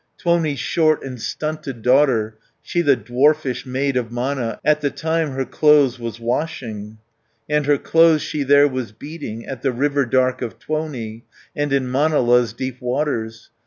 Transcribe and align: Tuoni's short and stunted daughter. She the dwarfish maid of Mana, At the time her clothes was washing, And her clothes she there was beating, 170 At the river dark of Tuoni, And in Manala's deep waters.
Tuoni's 0.17 0.57
short 0.57 1.03
and 1.03 1.21
stunted 1.21 1.83
daughter. 1.83 2.35
She 2.63 2.81
the 2.81 2.95
dwarfish 2.97 3.67
maid 3.67 3.95
of 3.95 4.11
Mana, 4.11 4.59
At 4.65 4.81
the 4.81 4.89
time 4.89 5.33
her 5.33 5.45
clothes 5.45 5.99
was 5.99 6.19
washing, 6.19 6.97
And 7.47 7.67
her 7.67 7.77
clothes 7.77 8.23
she 8.23 8.41
there 8.41 8.67
was 8.67 8.91
beating, 8.93 9.41
170 9.41 9.53
At 9.55 9.61
the 9.61 9.71
river 9.79 10.05
dark 10.07 10.41
of 10.41 10.57
Tuoni, 10.57 11.21
And 11.55 11.71
in 11.71 11.87
Manala's 11.91 12.51
deep 12.51 12.81
waters. 12.81 13.51